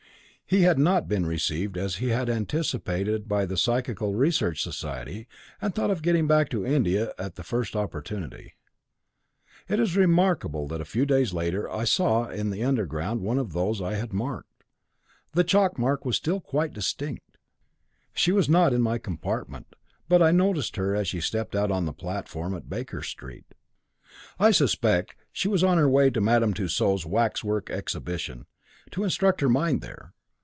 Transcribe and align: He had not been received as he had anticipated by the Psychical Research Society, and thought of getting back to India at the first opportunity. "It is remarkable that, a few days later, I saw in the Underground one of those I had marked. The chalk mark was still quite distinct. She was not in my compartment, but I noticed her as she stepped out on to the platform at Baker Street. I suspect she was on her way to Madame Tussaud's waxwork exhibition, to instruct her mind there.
He 0.47 0.63
had 0.63 0.77
not 0.77 1.07
been 1.07 1.25
received 1.25 1.77
as 1.77 1.95
he 1.95 2.09
had 2.09 2.29
anticipated 2.29 3.29
by 3.29 3.45
the 3.45 3.55
Psychical 3.55 4.15
Research 4.15 4.61
Society, 4.61 5.25
and 5.61 5.73
thought 5.73 5.89
of 5.89 6.01
getting 6.01 6.27
back 6.27 6.49
to 6.49 6.65
India 6.65 7.13
at 7.17 7.35
the 7.35 7.43
first 7.43 7.73
opportunity. 7.73 8.55
"It 9.69 9.79
is 9.79 9.95
remarkable 9.95 10.67
that, 10.67 10.81
a 10.81 10.83
few 10.83 11.05
days 11.05 11.31
later, 11.33 11.71
I 11.71 11.85
saw 11.85 12.27
in 12.27 12.49
the 12.49 12.65
Underground 12.65 13.21
one 13.21 13.39
of 13.39 13.53
those 13.53 13.81
I 13.81 13.93
had 13.93 14.11
marked. 14.11 14.65
The 15.31 15.45
chalk 15.45 15.79
mark 15.79 16.03
was 16.03 16.17
still 16.17 16.41
quite 16.41 16.73
distinct. 16.73 17.37
She 18.13 18.33
was 18.33 18.49
not 18.49 18.73
in 18.73 18.81
my 18.81 18.97
compartment, 18.97 19.73
but 20.09 20.21
I 20.21 20.31
noticed 20.31 20.75
her 20.75 20.93
as 20.93 21.07
she 21.07 21.21
stepped 21.21 21.55
out 21.55 21.71
on 21.71 21.83
to 21.83 21.91
the 21.91 21.93
platform 21.93 22.53
at 22.55 22.69
Baker 22.69 23.01
Street. 23.01 23.45
I 24.37 24.51
suspect 24.51 25.15
she 25.31 25.47
was 25.47 25.63
on 25.63 25.77
her 25.77 25.87
way 25.87 26.09
to 26.09 26.19
Madame 26.19 26.53
Tussaud's 26.53 27.05
waxwork 27.05 27.69
exhibition, 27.69 28.47
to 28.89 29.05
instruct 29.05 29.39
her 29.39 29.47
mind 29.47 29.79
there. 29.79 30.13